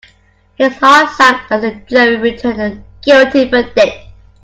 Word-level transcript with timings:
His 0.55 0.73
heart 0.77 1.11
sank 1.11 1.41
as 1.51 1.61
the 1.61 1.75
jury 1.85 2.15
returned 2.17 2.59
a 2.59 2.83
guilty 3.03 3.45
verdict. 3.47 4.07